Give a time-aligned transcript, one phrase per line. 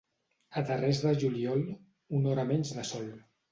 [0.61, 1.63] A darrers de juliol,
[2.23, 3.09] una hora menys de sol.